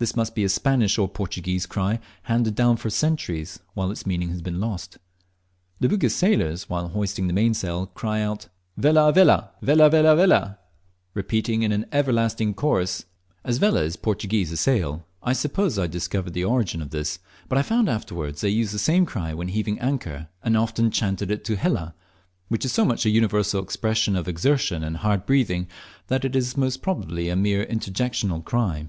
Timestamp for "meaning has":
4.06-4.40